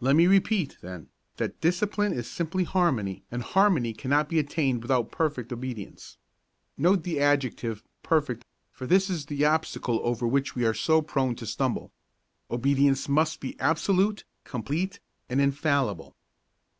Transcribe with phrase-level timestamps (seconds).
[0.00, 5.12] Let me repeat, then, that discipline is simply harmony and harmony cannot be attained without
[5.12, 6.16] perfect obedience.
[6.76, 11.36] Note the adjective, perfect, for this is the obstacle over which we are so prone
[11.36, 11.92] to stumble.
[12.50, 14.98] Obedience must be absolute, complete
[15.28, 16.16] and infallible.